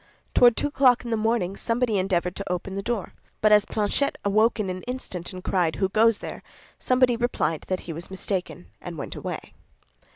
[0.33, 4.17] Toward two o'clock in the morning somebody endeavored to open the door; but as Planchet
[4.25, 6.41] awoke in an instant and cried, "Who goes there?"
[6.79, 9.53] somebody replied that he was mistaken, and went away.